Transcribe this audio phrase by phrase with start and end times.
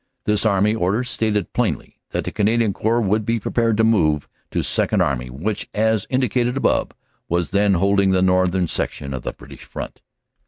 [0.23, 4.63] This Army order stated plainly that the Canadian Corps would be prepared to move to
[4.63, 6.89] Second Army, which, as indi cated above,
[7.29, 10.01] was then holding the northern section of the British front.